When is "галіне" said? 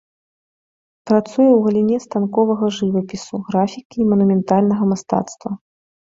1.65-1.97